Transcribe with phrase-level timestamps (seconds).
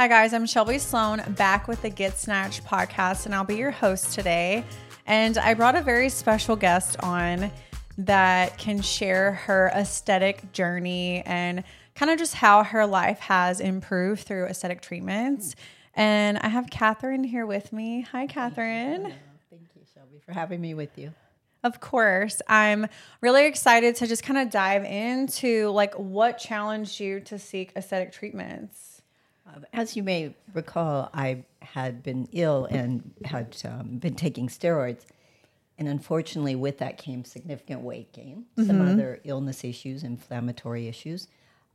[0.00, 0.32] Hi, guys.
[0.32, 4.62] I'm Shelby Sloan back with the Get Snatched podcast, and I'll be your host today.
[5.06, 7.50] And I brought a very special guest on
[7.98, 11.64] that can share her aesthetic journey and
[11.96, 15.56] kind of just how her life has improved through aesthetic treatments.
[15.94, 18.02] And I have Katherine here with me.
[18.12, 19.12] Hi, Katherine.
[19.50, 21.12] Thank you, Shelby, for having me with you.
[21.64, 22.40] Of course.
[22.46, 22.86] I'm
[23.20, 28.12] really excited to just kind of dive into like what challenged you to seek aesthetic
[28.12, 28.87] treatments.
[29.54, 35.04] Um, as you may recall, I had been ill and had um, been taking steroids.
[35.78, 41.28] And unfortunately, with that came significant weight gain, some other illness issues, inflammatory issues.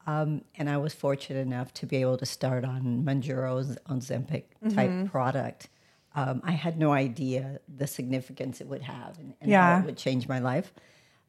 [0.05, 5.09] Um, and I was fortunate enough to be able to start on Mounjaro's Ozempic type
[5.09, 5.70] product.
[6.16, 9.98] Um, I had no idea the significance it would have and, and how it would
[9.98, 10.73] change my life.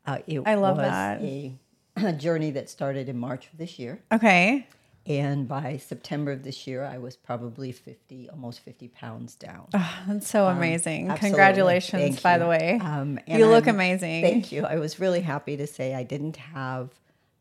[0.05, 1.21] Uh, it I love was that.
[1.23, 1.57] A,
[1.97, 4.03] a journey that started in March of this year.
[4.13, 4.67] Okay.
[5.07, 9.67] And by September of this year, I was probably 50, almost 50 pounds down.
[10.09, 11.07] That's so amazing.
[11.07, 11.29] Um, Absolutely.
[11.31, 12.39] Congratulations, Thank by you.
[12.39, 12.81] the way.
[12.83, 14.23] Um, you look I'm- amazing.
[14.23, 14.65] Thank you.
[14.65, 16.89] I was really happy to say I didn't have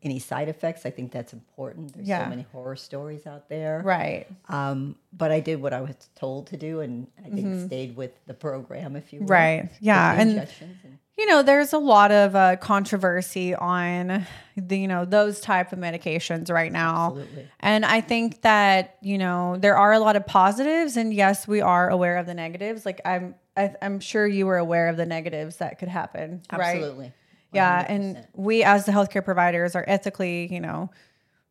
[0.02, 0.84] any side effects.
[0.84, 1.94] I think that's important.
[1.94, 2.24] There's Yeah.
[2.24, 3.80] so many horror stories out there.
[3.82, 4.26] Right.
[4.50, 8.10] Um, but I did what I was told to do, and I think stayed with
[8.26, 9.24] the program, if you will.
[9.28, 9.32] Mm-hmm.
[9.32, 9.70] Right.
[9.80, 10.12] Yeah.
[10.20, 14.26] And and- you know, there's a lot of uh, controversy on
[14.56, 17.16] the, you know, those type of medications right now.
[17.16, 17.48] Absolutely.
[17.60, 21.60] And I think that, you know, there are a lot of positives and yes, we
[21.60, 22.84] are aware of the negatives.
[22.84, 26.76] Like I'm I, I'm sure you were aware of the negatives that could happen, right?
[26.76, 27.12] Absolutely.
[27.52, 30.90] Yeah, and we as the healthcare providers are ethically, you know,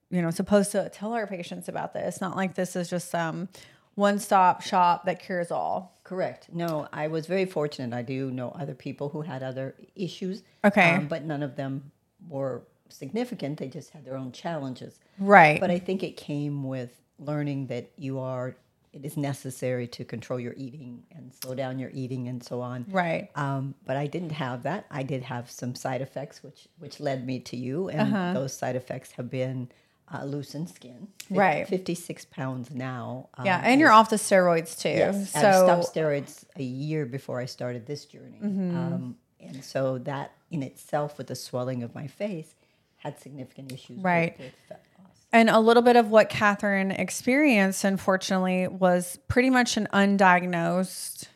[0.10, 2.20] you know, supposed to tell our patients about this.
[2.20, 3.48] Not like this is just some
[3.96, 5.98] one-stop shop that cures all.
[6.14, 6.50] Correct.
[6.54, 7.96] No, I was very fortunate.
[7.96, 10.44] I do know other people who had other issues.
[10.64, 10.92] Okay.
[10.92, 11.92] um, but none of them
[12.30, 13.58] were significant.
[13.58, 15.00] They just had their own challenges.
[15.18, 15.60] Right.
[15.60, 18.56] But I think it came with learning that you are,
[18.92, 22.86] it is necessary to control your eating and slow down your eating and so on.
[22.92, 23.30] right.
[23.36, 24.86] Um, but I didn't have that.
[24.92, 28.34] I did have some side effects, which which led me to you, and Uh-huh.
[28.34, 29.70] those side effects have been
[30.14, 31.08] uh, loosened skin.
[31.30, 31.68] Right.
[31.68, 33.30] Fifty six pounds now.
[33.36, 34.90] um, Yeah, and you're off the steroids too.
[34.90, 38.78] Yes, so I stopped steroids a year before I started this journey, Mm-hmm.
[38.78, 42.56] um, and so that in itself, with the swelling of my face,
[42.98, 44.00] had significant issues.
[44.00, 44.38] Right.
[44.40, 45.10] with fat loss.
[45.34, 51.28] And a little bit of what Katherine experienced, unfortunately, was pretty much an undiagnosed,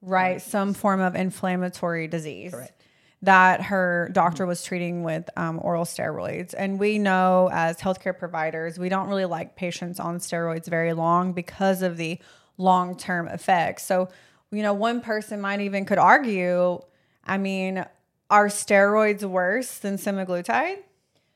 [0.00, 2.81] right, some form of inflammatory disease Correct.
[3.22, 6.54] That her doctor was treating with um, oral steroids.
[6.56, 11.32] And we know as healthcare providers, we don't really like patients on steroids very long
[11.32, 12.18] because of the
[12.58, 13.84] long term effects.
[13.84, 14.08] So,
[14.50, 16.80] you know, one person might even could argue,
[17.24, 17.84] I mean,
[18.28, 20.78] are steroids worse than semaglutide?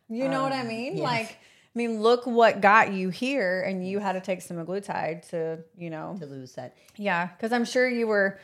[0.09, 0.97] You know what I mean?
[0.97, 1.05] yes.
[1.05, 5.59] Like, I mean, look what got you here, and you had to take semaglutide to,
[5.77, 6.75] you know, to lose that.
[6.97, 7.27] yeah.
[7.27, 8.39] Because I'm sure you were,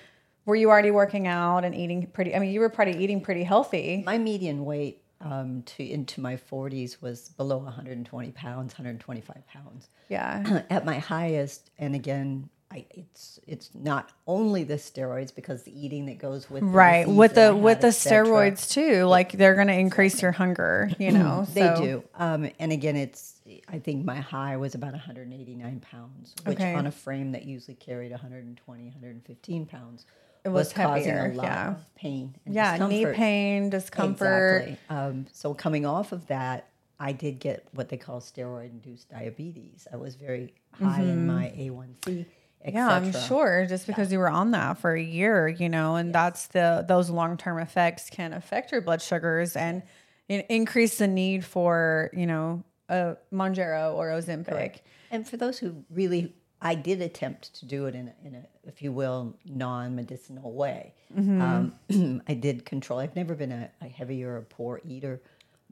[0.44, 2.34] were you already working out and eating pretty?
[2.34, 4.02] I mean, you were probably eating pretty healthy.
[4.04, 9.88] My median weight um, to into my 40s was below 120 pounds, 125 pounds.
[10.08, 15.78] Yeah, At my highest, and again, I, it's it's not only the steroids because the
[15.78, 17.06] eating that goes with right.
[17.06, 20.90] With the with had, the steroids too, like they're going to increase your hunger.
[20.98, 22.04] You know, They so- do.
[22.14, 26.74] Um, and again, it's, I think my high was about 189 pounds, which Okay.
[26.74, 30.06] on a frame that usually carried 120, 115 pounds
[30.44, 31.70] It was causing heavier, a lot yeah.
[31.70, 34.62] of pain and Yeah, knee pain, discomfort.
[34.62, 34.78] Exactly.
[34.88, 39.86] Um, so coming off of that, I did get what they call steroid-induced diabetes.
[39.92, 42.20] I was very high in my A1C, Mm-hmm.
[42.64, 43.66] et Yeah, I'm sure.
[43.68, 47.08] Just because you were on that for a year, you know, and that's the those
[47.10, 49.82] long term effects can affect your blood sugars and
[50.28, 54.80] in- increase the need for you know a Mounjaro or Ozempic.
[55.10, 58.42] And for those who really, I did attempt to do it in a, in a
[58.64, 60.94] if you will, non-medicinal way.
[61.16, 61.42] Mm-hmm.
[61.90, 63.00] Um, I did control.
[63.00, 65.20] I've never been a, a heavy or a poor eater,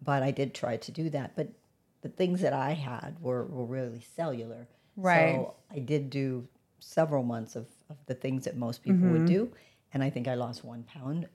[0.03, 1.37] but I did try to do that.
[1.37, 1.49] But
[2.03, 4.67] the things that I had were, were really cellular.
[4.97, 5.37] Right.
[5.37, 6.47] So I did do
[6.81, 9.50] several months of, of the things that most people would do,
[9.94, 11.29] and I think I lost one pound.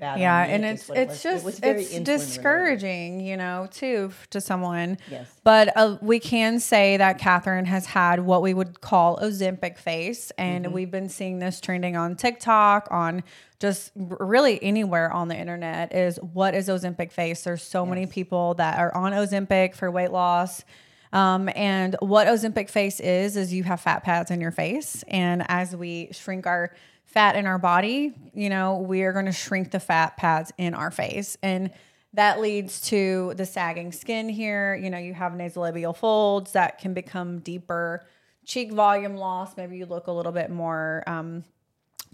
[0.00, 1.24] Yeah, and it's it's.
[1.24, 2.04] It just very it's insulin related.
[2.04, 4.98] discouraging, you know, too to someone.
[5.10, 5.28] Yes.
[5.44, 10.30] But uh, we can say that Katherine has had what we would call Ozempic face,
[10.38, 10.74] and Mm-hmm.
[10.74, 13.22] we've been seeing this trending on TikTok, on
[13.58, 15.94] just really anywhere on the internet.
[15.94, 17.42] Is what is Ozempic face?
[17.42, 20.64] There's so many people that are on Ozempic for weight loss.
[21.12, 25.04] Um, and what Ozempic face is, is you have fat pads in your face.
[25.08, 26.74] And as we shrink our
[27.04, 30.74] fat in our body, you know, we are going to shrink the fat pads in
[30.74, 31.36] our face.
[31.42, 31.70] And
[32.12, 34.74] that leads to the sagging skin here.
[34.74, 38.06] You know, you have nasolabial folds that can become deeper
[38.44, 39.56] cheek volume loss.
[39.56, 41.44] Maybe you look a little bit more um,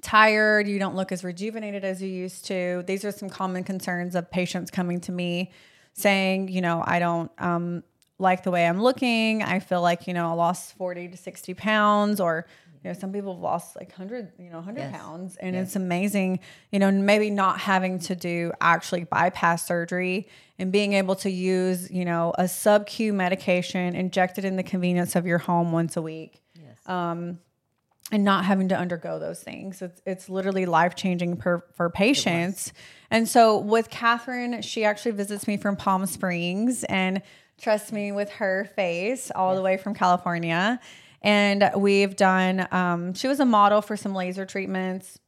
[0.01, 0.67] tired.
[0.67, 2.83] You don't look as rejuvenated as you used to.
[2.87, 5.53] These are some common concerns of patients coming to me
[5.95, 7.85] saying, you know, I don't um,
[8.23, 9.43] like the way I'm looking.
[9.43, 12.47] I feel like, you know, I lost 40 to 60 pounds or,
[12.83, 14.97] you know, some people have lost like 100, you know, 100 Yes.
[14.97, 15.37] pounds.
[15.37, 15.67] And Yes.
[15.69, 16.41] it's amazing,
[16.71, 20.27] you know, maybe not having to do actually bypass surgery
[20.59, 25.15] and being able to use, you know, a sub Q medication injected in the convenience
[25.17, 26.79] of your home once a week Yes.
[26.87, 27.39] Um,
[28.11, 29.81] and not having to undergo those things.
[29.81, 32.73] It's it's literally life changing for for patients.
[33.11, 37.23] And so with Katherine, she actually visits me from Palm Springs, and
[37.61, 40.81] trust me, with her face all the way from California.
[41.23, 42.67] And we've done.
[42.73, 45.19] Um, she was a model for some laser treatments.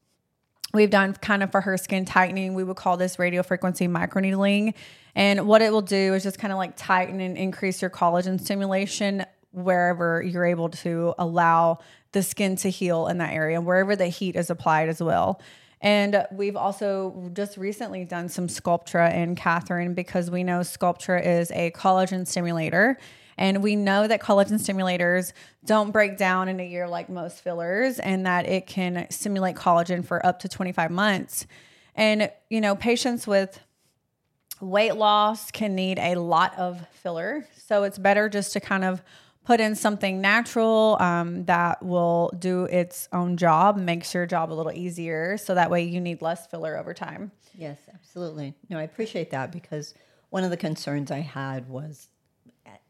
[0.73, 2.55] We've done kind of for her skin tightening.
[2.55, 4.75] We would call this radio frequency microneedling.
[5.15, 8.41] And what it will do is just kind of like tighten and increase your collagen
[8.41, 11.79] stimulation wherever you're able to allow
[12.11, 15.41] the skin to heal in that area, wherever the heat is applied as well.
[15.85, 21.51] And we've also just recently done some Sculptra in Katherine because we know Sculptra is
[21.51, 22.97] a collagen stimulator.
[23.37, 25.35] And we know that collagen stimulators
[25.67, 30.03] don't break down in a year like most fillers and that it can stimulate collagen
[30.03, 31.47] for up to 25 months.
[31.95, 33.61] And, you know, patients with
[34.63, 37.47] weight loss can need a lot of filler.
[37.59, 39.03] So it's better just to kind of
[39.45, 44.55] put in something natural um, that will do its own job, makes your job a
[44.55, 45.37] little easier.
[45.37, 47.31] So that way you need less filler over time.
[47.55, 48.55] Yes, absolutely.
[48.69, 49.95] No, I appreciate that because
[50.31, 52.09] one of the concerns I had was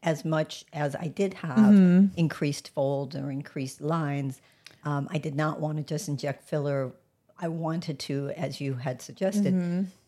[0.02, 2.06] as much as I did have Mm-hmm.
[2.16, 4.40] increased folds or increased lines,
[4.84, 6.92] um, I did not want to just inject filler.
[7.38, 9.54] I wanted to, as you had suggested,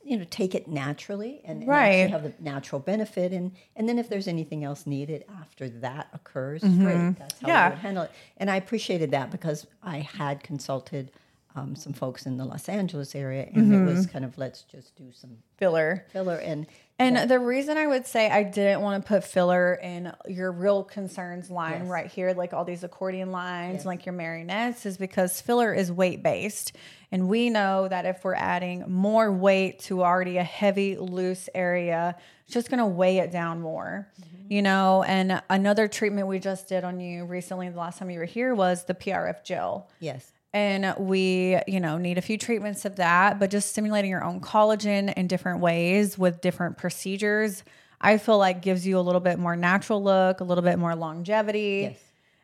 [0.07, 1.71] you know, take it naturally and, and Mm-hmm.
[1.71, 1.89] Right.
[2.01, 3.33] actually have the natural benefit.
[3.33, 7.17] And and then if there's anything else needed after that occurs, great.
[7.19, 7.49] That's how Mm-hmm.
[7.49, 7.69] Yeah.
[7.69, 8.11] we would handle it.
[8.37, 11.11] And I appreciated that because I had consulted
[11.57, 13.87] um, some folks in the Los Angeles area, and it Mm-hmm.
[13.87, 16.05] was kind of let's just do some Filler.
[16.13, 16.67] filler and
[16.99, 20.83] And the reason I would say I didn't want to put filler in your real
[20.83, 21.89] concerns line Yes.
[21.89, 26.23] right here, like all these accordion lines, like your marionettes, is because filler is weight
[26.23, 26.73] based.
[27.13, 32.17] And we know that if we're adding more weight to already a heavy, loose area,
[32.45, 34.09] it's just going to weigh it down more.
[34.19, 34.53] Mm-hmm.
[34.53, 38.21] You know, and another treatment we just did on you recently, the last time you
[38.21, 39.89] were here, was the PRF gel.
[40.01, 44.25] yes, And we, you know, need a few treatments of that, but just stimulating your
[44.25, 47.63] own collagen in different ways with different procedures,
[48.01, 50.95] I feel like gives you a little bit more natural look, a little bit more
[50.95, 51.89] longevity.
[51.91, 51.99] Yes.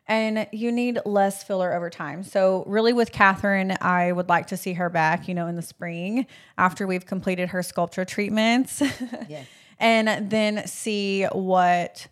[0.05, 2.23] And you need less filler over time.
[2.23, 5.61] So, really, with Katherine, I would like to see her back, you know, in the
[5.61, 6.27] spring
[6.57, 8.81] after we've completed her Sculptra treatments.
[9.29, 9.47] yes,
[9.79, 12.07] and then see what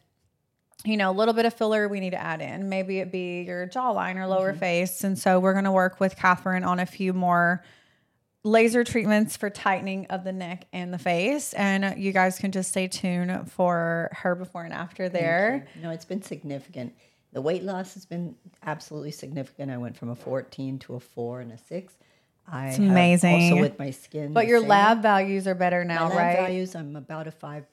[0.86, 3.42] you know a little bit of filler we need to add in maybe it be
[3.42, 4.60] your jawline or lower mm-hmm.
[4.60, 7.64] face and so we're going to work with katherine on a few more
[8.44, 12.72] laser treatments for tightening of the neck and the face and you guys can just
[12.72, 16.94] stay tuned for her before and after there No, it's been significant.
[17.34, 19.72] The weight loss has been absolutely significant.
[19.72, 21.94] I went from a 14 to a four and a six.
[22.48, 23.52] I it's amazing.
[23.52, 24.68] Also with my skin, but your same.
[24.70, 27.64] lab values are better My now lab right values, I'm about a 5.1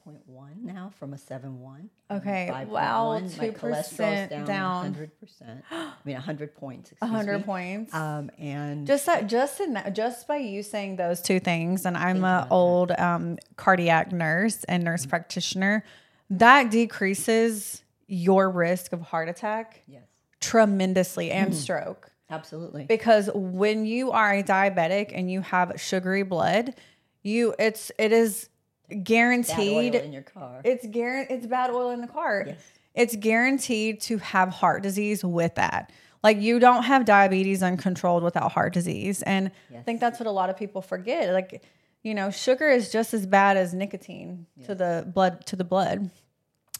[0.62, 1.88] now from a 7.1.
[2.10, 4.94] Okay, wow, My 2% cholesterol's down, down.
[4.94, 5.62] 100%.
[5.70, 6.92] I mean, 100 points.
[6.92, 7.44] Excuse 100 me.
[7.44, 11.84] points Um, and just that just in that, just by you saying those two things
[11.84, 15.84] and i'm Think a old um, cardiac nurse and nurse practitioner
[16.30, 20.02] that decreases your risk of heart attack yes,
[20.40, 21.58] tremendously and Hmm.
[21.58, 22.85] stroke absolutely.
[22.85, 26.75] because when you are a diabetic and you have sugary blood
[27.23, 28.49] you it's it is
[28.88, 30.61] Bad oil guaranteed in your car.
[30.64, 32.44] it's guaranteed it's bad oil in the car.
[32.47, 32.58] Yes.
[32.94, 35.92] it's guaranteed to have heart disease with that.
[36.23, 39.23] Like you don't have diabetes uncontrolled without heart disease.
[39.23, 41.35] And i think that's what a lot of people forget.
[41.35, 41.62] Like
[42.02, 46.11] you know sugar is just as bad as nicotine to the blood to the blood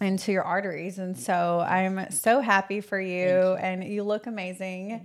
[0.01, 0.99] and to your arteries.
[0.99, 5.05] And so i'm so happy for you, and you look amazing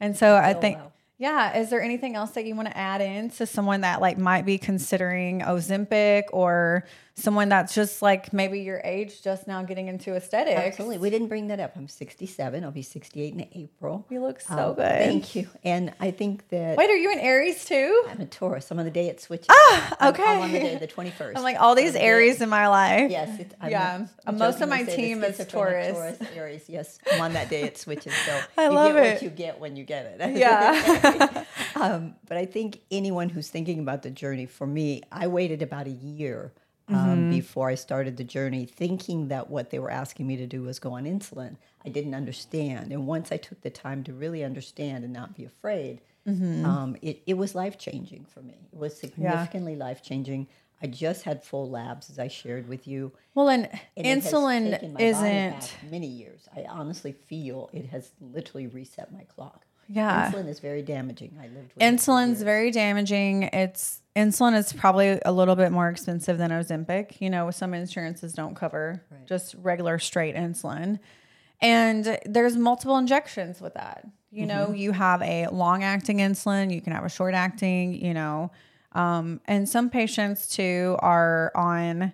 [0.00, 0.92] and so i oh, think well.
[1.24, 4.18] Yeah is there anything else that you want to add in to someone that like
[4.18, 6.84] might be considering ozempic or
[7.16, 10.98] someone that's just like maybe your age just now getting into aesthetics Absolutely.
[10.98, 11.76] We didn't bring that up.
[11.76, 12.64] I'm 67.
[12.64, 14.04] I'll be 68 in April.
[14.10, 15.46] you look so Um, good Thank you.
[15.62, 18.68] And I think that wait are you an aries too I'm a Taurus.
[18.72, 19.46] I'm on the day it switches.
[19.48, 20.24] Ah, okay.
[20.24, 21.32] I'm, on the day, the 21st.
[21.36, 23.38] i'm like all these aries in my life Yes.
[23.38, 23.98] It, I'm Yeah.
[24.26, 26.18] not- Uh, most of my team is schizophrenic Taurus.
[26.34, 26.64] Aries.
[26.68, 26.98] Yes.
[27.12, 28.12] I'm on that day it switches.
[28.26, 29.12] So I you love get it.
[29.14, 30.36] what you get when you get it.
[30.36, 30.72] yeah
[31.76, 35.86] um, but I think anyone who's thinking about the journey, for me, I waited about
[35.86, 36.52] a year
[36.88, 40.62] um, before I started the journey, thinking that what they were asking me to do
[40.62, 41.56] was go on insulin.
[41.84, 42.92] I didn't understand.
[42.92, 47.22] And once I took the time to really understand and not be afraid, um, it,
[47.26, 48.68] it was life changing for me.
[48.72, 50.46] It was significantly life changing.
[50.82, 53.12] I just had full labs, as I shared with you.
[53.34, 55.76] Well, and, And insulin taken my body isn't.
[55.90, 56.48] many years.
[56.54, 59.64] I honestly feel it has literally reset my clock.
[59.88, 60.30] Yeah.
[60.30, 61.36] Insulin is very damaging.
[61.40, 63.44] I lived with Insulin's very damaging.
[63.44, 67.20] It's insulin is probably a little bit more expensive than Ozempic.
[67.20, 70.98] You know, some insurances don't cover just regular straight insulin.
[71.60, 74.04] And there's multiple injections with that.
[74.30, 74.74] You know, Mm-hmm.
[74.74, 78.50] you have a long acting insulin, you can have a short acting, you know.
[78.92, 82.12] Um, and some patients too are on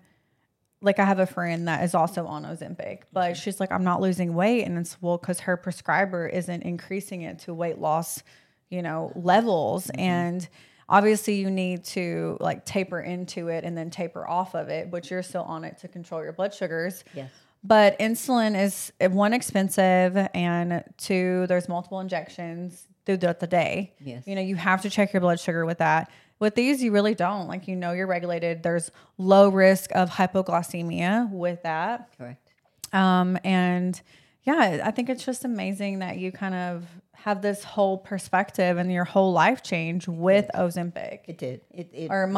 [0.82, 4.00] like I have a friend that is also on Ozempic, but she's like, I'm not
[4.00, 4.64] losing weight.
[4.64, 8.22] And it's well, because her prescriber isn't increasing it to weight loss,
[8.70, 9.88] you know, levels.
[9.88, 10.00] Mm-hmm.
[10.00, 10.49] And
[10.88, 15.10] obviously you need to like taper into it and then taper off of it, but
[15.10, 17.04] you're still on it to control your blood sugars.
[17.14, 17.30] Yes.
[17.62, 23.92] But insulin is one expensive and two, there's multiple injections throughout the day.
[24.00, 24.26] Yes.
[24.26, 26.10] You know, you have to check your blood sugar with that.
[26.40, 27.47] With these, you really don't.
[27.47, 28.62] Like you know you're regulated.
[28.62, 32.11] There's low risk of hypoglycemia with that.
[32.18, 32.52] Correct.
[32.92, 34.00] Um, and
[34.44, 38.90] yeah, I think it's just amazing that you kind of have this whole perspective and
[38.90, 41.20] your whole life change with Ozempic.
[41.26, 41.61] It did.
[41.70, 42.32] It, it Or was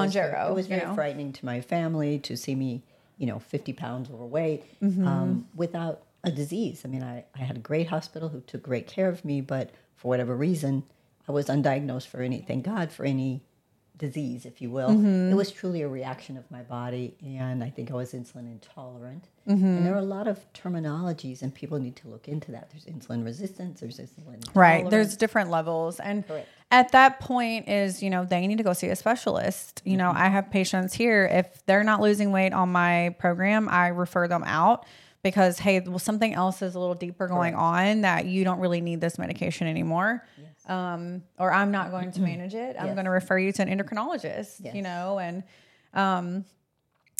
[0.51, 0.95] It was very know?
[0.95, 2.83] frightening to my family to see me,
[3.17, 5.07] you know, 50 pounds overweight Mm-hmm.
[5.07, 6.83] um, without a disease.
[6.85, 9.71] I mean, I, I had a great hospital who took great care of me, but
[9.95, 10.83] for whatever reason,
[11.29, 13.43] I was undiagnosed for any, thank God, for any
[14.03, 14.91] disease, if you will.
[14.91, 15.31] Mm-hmm.
[15.31, 19.29] It was truly a reaction of my body, and I think I was insulin intolerant.
[19.49, 19.65] Mm-hmm.
[19.65, 22.69] And there are a lot of terminologies, and people need to look into that.
[22.71, 24.45] There's insulin resistance, there's insulin.
[24.55, 24.91] Right.
[24.91, 26.01] There's different levels.
[26.01, 26.49] And Correct.
[26.73, 29.81] at that point is, you know, they need to go see a specialist.
[29.85, 31.29] You know, I have patients here.
[31.31, 34.85] If they're not losing weight on my program, I refer them out
[35.23, 38.81] because, hey, well, something else is a little deeper going on that you don't really
[38.81, 40.27] need this medication anymore.
[40.73, 42.77] Um, or I'm not going to manage it.
[42.79, 42.95] I'm Yes.
[42.95, 45.43] going to refer you to an endocrinologist, you know, and
[45.95, 46.45] um,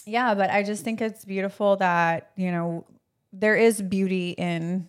[0.07, 2.85] yeah, but I just think it's beautiful that, you know,
[3.33, 4.89] there is beauty in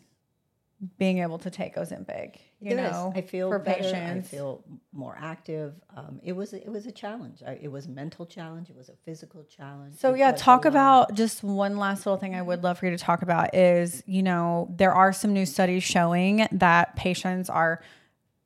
[0.98, 2.92] being able to take Ozempic, you There is.
[2.92, 3.84] know, I feel for better.
[3.84, 4.28] patients.
[4.28, 5.76] I feel more active.
[5.96, 7.42] Um, it was it was a challenge.
[7.46, 8.70] I, it was a mental challenge.
[8.70, 9.96] It was a physical challenge.
[9.98, 12.92] So It yeah, talk about just one last little thing I would love for you
[12.92, 17.82] to talk about is, you know, there are some new studies showing that patients are,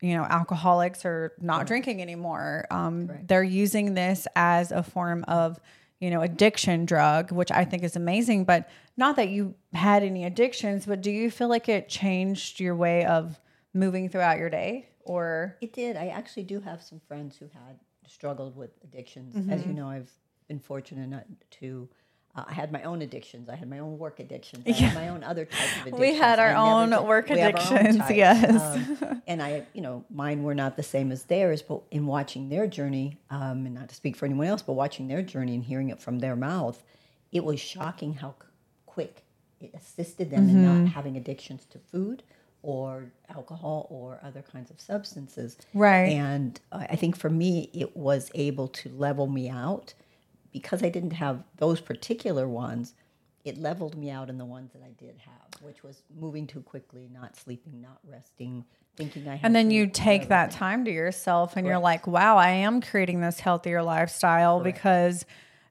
[0.02, 2.66] you know, alcoholics are not drinking anymore.
[2.72, 5.60] Um, they're using this as a form of,
[6.00, 8.46] you know, addiction drug, which I think is amazing.
[8.46, 12.76] But not that you had any addictions, but do you feel like it changed your
[12.76, 13.40] way of
[13.74, 14.88] moving throughout your day?
[15.04, 15.96] Or It did.
[15.98, 19.36] I actually do have some friends who had struggled with addictions.
[19.50, 19.70] As Mm-hmm.
[19.70, 20.12] you know, I've
[20.48, 21.24] been fortunate enough
[21.62, 21.90] to.
[22.38, 23.50] Uh, I had my own addictions.
[23.50, 24.64] I had my own work addictions.
[24.68, 26.00] I had my own other type of addictions.
[26.06, 29.02] We had our own did- work our own addictions, yes.
[29.02, 31.62] Um, and I, you know, mine were not the same as theirs.
[31.64, 35.08] But in watching their journey, um, and not to speak for anyone else, but watching
[35.08, 36.84] their journey and hearing it from their mouth,
[37.32, 38.36] it was shocking how
[38.86, 39.24] quick
[39.60, 40.84] it assisted them in Mm-hmm.
[40.84, 42.22] not having addictions to food
[42.62, 45.58] or alcohol or other kinds of substances.
[45.74, 46.10] Right.
[46.12, 49.94] And I I think for me, it was able to level me out
[50.52, 52.94] because I didn't have those particular ones.
[53.46, 56.62] It leveled me out in the ones that I did have, which was moving too
[56.62, 58.66] quickly, not sleeping, not resting,
[58.98, 60.60] thinking I had And then you take that everything.
[60.60, 65.26] time to yourself and you're like, wow, I am creating this healthier lifestyle because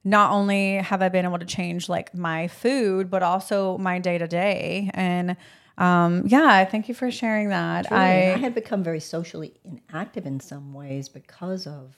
[0.05, 4.19] not only have I been able to change like my food, but also my day
[4.19, 4.91] to day.
[4.95, 5.37] And
[5.79, 7.91] um, yeah, thank you for sharing that.
[7.93, 11.97] I I, had become very socially inactive in some ways because of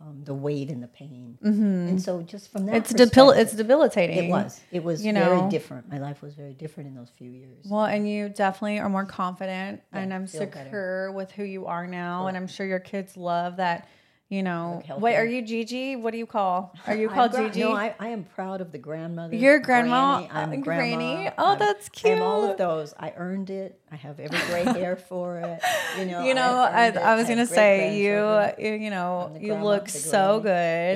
[0.00, 1.38] um, the weight and the pain.
[1.42, 2.78] And so, just from that, Mm-hmm.
[2.78, 4.24] it's debil- it's debilitating.
[4.24, 4.60] It was.
[4.72, 5.24] It was you know?
[5.38, 5.88] very different.
[5.88, 7.64] My life was very different in those few years.
[7.68, 10.64] Well, and you definitely are more confident, and I'm feel better.
[10.64, 13.88] secure with who you are now, and I'm sure your kids love that.
[14.30, 15.96] You know, wait, are you Gigi?
[15.96, 16.74] What do you call?
[16.86, 17.60] Are you called gra- Gigi?
[17.60, 19.36] No, I, I am proud of the grandmother.
[19.36, 20.96] Your grandma- Granny, I'm uh, grandma.
[20.96, 21.30] granny.
[21.36, 22.52] Oh, I'm- that's I am all cute.
[22.52, 22.94] of those.
[22.98, 23.78] I earned it.
[23.92, 25.60] I have every gray hair for it.
[25.98, 26.24] You know.
[26.24, 26.40] you know,
[26.72, 26.96] I, it.
[26.96, 28.16] I was gonna say you,
[28.58, 30.48] you you know, you grandma, look so good,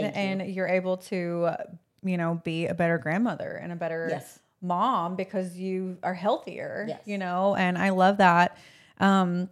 [0.03, 1.51] Thank and you're able to,
[2.03, 4.39] you know, be a better grandmother and a better Yes.
[4.63, 6.87] mom because you are healthier.
[6.89, 7.03] Yes.
[7.05, 8.57] You know, and I love that.
[8.99, 9.49] Um,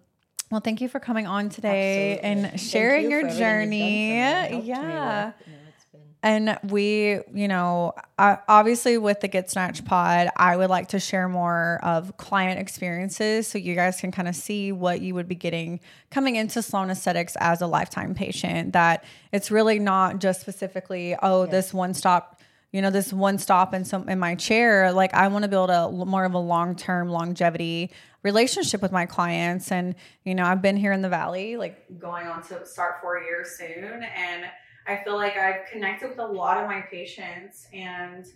[0.50, 2.50] well, thank you for coming on today Absolutely.
[2.50, 4.18] and sharing you your for everything you've journey.
[4.20, 4.66] done for me and helped me with.
[4.66, 5.32] Yeah.
[5.46, 10.56] You know, it's been- And we, you know, obviously with the Get Snatch pod, I
[10.56, 14.72] would like to share more of client experiences so you guys can kind of see
[14.72, 18.72] what you would be getting coming into Sloan Aesthetics as a lifetime patient.
[18.72, 22.35] That it's really not just specifically, oh, this one stop
[22.72, 24.92] you know, this one stop in some in my chair.
[24.92, 27.90] Like I want to build a more of a long term longevity
[28.22, 29.72] relationship with my clients.
[29.72, 29.94] And
[30.24, 33.56] you know, I've been here in the valley, like going on to start four years
[33.56, 34.44] soon, and
[34.86, 38.26] I feel like I've connected with a lot of my patients and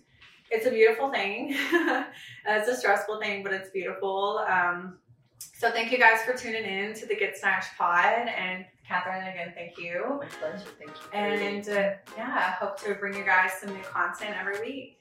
[0.51, 1.55] it's a beautiful thing.
[2.45, 4.43] it's a stressful thing, but it's beautiful.
[4.49, 4.97] Um,
[5.53, 8.27] so thank you guys for tuning in to the Get Snatched Pod.
[8.27, 10.19] And Katherine, again, thank you.
[10.19, 10.65] My pleasure.
[10.77, 11.17] Thank you.
[11.17, 15.00] And uh, yeah, I hope to bring you guys some new content every week.